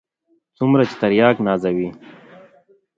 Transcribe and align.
څومره 0.57 0.83
چې 0.89 0.95
ترياک 1.01 1.37
نازوي. 1.45 1.89